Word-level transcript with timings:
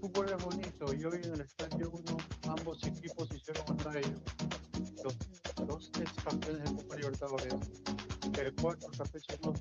fútbol 0.00 0.30
es 0.30 0.42
bonito 0.42 0.94
y 0.94 1.04
hoy 1.04 1.20
en 1.22 1.34
el 1.34 1.40
estadio 1.42 1.90
1 1.90 2.16
ambos 2.48 2.82
equipos 2.84 3.28
hicieron 3.34 3.64
un 3.68 3.96
ellos. 3.96 4.20
Los 5.04 5.66
dos 5.66 5.90
ex 6.00 6.12
campeones 6.24 6.64
de 6.64 6.82
Copa 6.82 6.96
Libertadores, 6.96 7.54
el 8.38 8.54
4 8.54 8.90
Capecho 8.96 9.36
2 9.42 9.60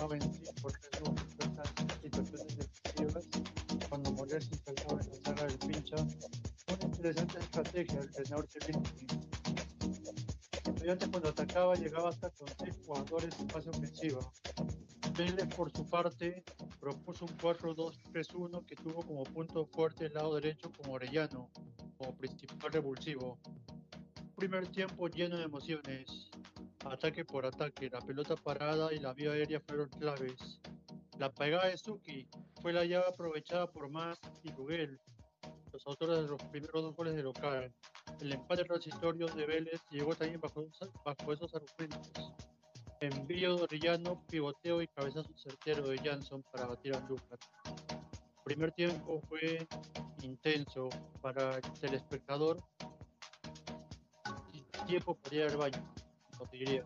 no 0.00 0.08
sí 0.32 0.42
por 0.60 0.72
eso 0.72 1.14
estas 1.38 1.68
situaciones 2.02 2.56
defensivas 2.56 3.28
cuando 3.88 4.12
Morales 4.12 4.48
intentaba 4.50 5.00
en 5.00 5.48
del 5.48 5.58
pincha 5.58 5.96
una 5.96 6.84
interesante 6.84 7.38
estrategia 7.38 8.00
del 8.00 8.10
tenor 8.10 8.48
Zielinski 8.48 9.06
estudiantes 10.66 11.08
cuando 11.10 11.28
atacaba 11.28 11.74
llegaba 11.76 12.08
hasta 12.08 12.30
con 12.30 12.48
seis 12.58 12.74
jugadores 12.84 13.38
en 13.38 13.48
fase 13.50 13.68
ofensiva 13.68 14.20
Vélez 15.16 15.54
por 15.54 15.70
su 15.70 15.86
parte 15.86 16.42
propuso 16.80 17.26
un 17.26 17.36
4-2-3-1 17.36 18.64
que 18.64 18.74
tuvo 18.74 19.02
como 19.02 19.24
punto 19.24 19.66
fuerte 19.66 20.06
el 20.06 20.14
lado 20.14 20.34
derecho 20.36 20.72
con 20.72 20.90
Orellano 20.90 21.50
como 21.98 22.16
principal 22.16 22.72
revulsivo. 22.72 23.38
primer 24.34 24.66
tiempo 24.68 25.06
lleno 25.08 25.36
de 25.36 25.44
emociones, 25.44 26.30
ataque 26.86 27.26
por 27.26 27.44
ataque, 27.44 27.90
la 27.90 28.00
pelota 28.00 28.34
parada 28.36 28.92
y 28.94 28.98
la 28.98 29.12
vía 29.12 29.32
aérea 29.32 29.60
fueron 29.60 29.90
claves. 29.90 30.58
La 31.18 31.30
pegada 31.30 31.66
de 31.66 31.76
Suki 31.76 32.26
fue 32.62 32.72
la 32.72 32.86
llave 32.86 33.04
aprovechada 33.08 33.70
por 33.70 33.90
Más 33.90 34.18
y 34.42 34.50
Ruguel, 34.52 34.98
los 35.72 35.86
autores 35.86 36.22
de 36.22 36.28
los 36.28 36.42
primeros 36.44 36.82
dos 36.82 36.96
goles 36.96 37.14
de 37.14 37.22
local. 37.22 37.70
El 38.20 38.32
empate 38.32 38.64
transitorio 38.64 39.26
de 39.26 39.44
Vélez 39.44 39.82
llegó 39.90 40.14
también 40.14 40.40
bajo, 40.40 40.66
bajo 41.04 41.32
esos 41.34 41.54
argumentos. 41.54 42.32
Envío 43.00 43.56
de 43.56 43.62
Orellano, 43.62 44.22
pivoteo 44.28 44.82
y 44.82 44.86
cabezazo 44.88 45.30
certero 45.36 45.88
de 45.88 45.98
Jansson 45.98 46.42
para 46.52 46.66
batir 46.66 46.94
a 46.94 47.00
Lucas. 47.00 47.38
El 48.04 48.44
primer 48.44 48.72
tiempo 48.72 49.20
fue 49.28 49.66
intenso 50.22 50.88
para 51.22 51.56
el 51.56 51.72
telespectador. 51.80 52.62
Tiempo 54.86 55.14
para 55.14 55.36
ir 55.36 55.56
baño 55.56 55.90
diría. 56.50 56.84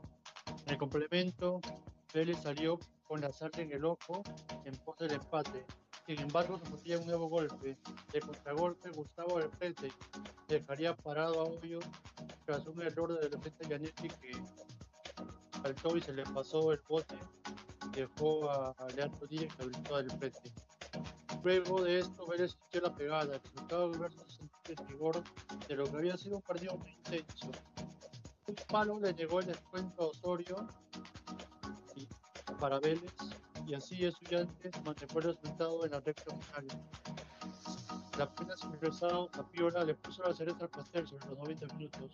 En 0.67 0.73
el 0.73 0.79
complemento, 0.79 1.61
Vélez 2.13 2.39
salió 2.43 2.79
con 3.05 3.21
la 3.21 3.33
sartén 3.33 3.71
en 3.71 3.77
el 3.79 3.85
ojo 3.85 4.23
en 4.65 4.77
pos 4.79 4.97
del 4.99 5.13
empate. 5.13 5.65
Sin 6.07 6.21
embargo, 6.21 6.61
sufría 6.65 6.99
un 6.99 7.07
nuevo 7.07 7.29
golpe. 7.29 7.77
De 8.13 8.21
contragolpe, 8.21 8.91
Gustavo 8.91 9.39
del 9.39 9.51
frente 9.51 9.91
dejaría 10.49 10.95
parado 10.95 11.41
a 11.41 11.45
Hoyo 11.45 11.81
tras 12.45 12.67
un 12.67 12.83
error 12.83 13.19
de 13.19 13.29
defensa 13.29 13.69
Yanetti 13.69 14.09
que 14.09 14.33
saltó 15.65 15.97
y 15.97 16.03
se 16.03 16.13
le 16.13 16.25
pasó 16.25 16.73
el 16.73 16.81
bote 16.87 17.17
dejó 17.93 18.51
a 18.51 18.75
Leandro 18.95 19.27
Díaz 19.27 19.55
habilitó 19.59 19.97
del 19.97 20.11
frente. 20.11 20.53
Luego 21.43 21.83
de 21.83 22.01
esto, 22.01 22.27
Vélez 22.27 22.53
sintió 22.53 22.81
la 22.83 22.95
pegada, 22.95 23.35
el 23.35 23.41
resultado 23.41 23.91
de 23.91 24.75
rigor 24.89 25.23
de 25.69 25.75
lo 25.75 25.85
que 25.85 25.97
había 25.97 26.17
sido 26.17 26.37
un 26.37 26.43
partido 26.43 26.77
muy 26.77 26.91
intenso 26.91 27.51
un 28.47 28.55
palo 28.69 29.01
le 29.01 29.15
llegó 29.15 29.41
el 29.41 29.47
descuento 29.47 30.03
a 30.03 30.07
Osorio 30.07 30.69
y 31.97 32.07
para 32.61 32.79
Vélez 32.79 33.15
y 33.67 33.75
así 33.75 34.05
Estudiantes 34.05 34.73
mantuvo 34.85 35.21
el 35.21 35.25
resultado 35.35 35.85
en 35.87 35.91
la 35.93 36.01
recta 36.01 36.37
final. 36.37 36.67
La 38.17 38.25
apenas 38.25 38.63
ingresado 38.63 39.29
Zapiola 39.35 39.85
le 39.85 39.95
puso 39.97 40.23
la 40.23 40.33
cereza 40.33 40.65
al 40.65 40.71
pastel 40.71 41.05
sobre 41.05 41.27
los 41.27 41.39
90 41.39 41.75
minutos. 41.75 42.13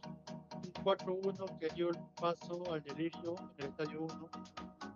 Un 0.55 0.73
4-1 0.83 1.59
que 1.59 1.69
dio 1.75 1.91
el 1.91 1.99
paso 2.19 2.73
al 2.73 2.83
delirio 2.83 3.35
en 3.59 3.65
el 3.65 3.67
estadio 3.67 4.03
1. 4.05 4.31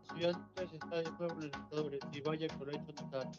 Estudiantes 0.03 0.73
está 0.73 0.97
de 0.97 1.11
nuevo 1.11 1.35
en 1.35 1.43
el 1.43 1.45
Libertadores 1.51 2.01
y 2.11 2.21
vaya 2.23 2.49
con 2.57 2.71
el 2.71 2.77
hecho 2.77 2.95
total. 2.95 3.31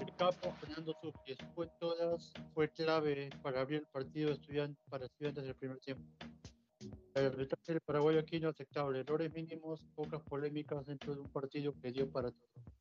El 0.00 0.16
capo 0.16 0.52
Fernando 0.60 0.96
Suárez 1.00 1.38
fue 1.54 1.68
todas 1.78 2.32
fue 2.54 2.68
clave 2.70 3.30
para 3.40 3.60
abrir 3.60 3.80
el 3.80 3.86
partido 3.86 4.36
para 4.88 5.06
estudiantes 5.06 5.44
del 5.44 5.54
primer 5.54 5.78
tiempo. 5.78 6.02
El 7.14 7.32
retraso 7.34 7.72
del 7.72 7.82
paraguayo 7.82 8.18
aquí 8.18 8.40
no 8.40 8.48
aceptable, 8.48 9.00
errores 9.00 9.32
mínimos, 9.32 9.80
pocas 9.94 10.20
polémicas 10.22 10.84
dentro 10.86 11.14
de 11.14 11.20
un 11.20 11.28
partido 11.28 11.72
que 11.80 11.92
dio 11.92 12.10
para 12.10 12.32
todo. 12.32 12.70